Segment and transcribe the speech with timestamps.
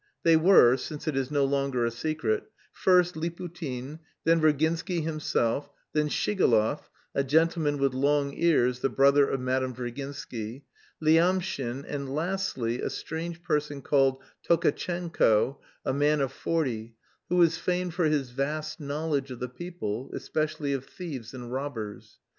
[0.23, 6.09] They were since it is no longer a secret first Liputin, then Virginsky himself, then
[6.09, 10.63] Shigalov (a gentleman with long ears, the brother of Madame Virginsky),
[11.03, 16.95] Lyamshin, and lastly a strange person called Tolkatchenko, a man of forty,
[17.29, 22.17] who was famed for his vast knowledge of the people, especially of thieves and robbers.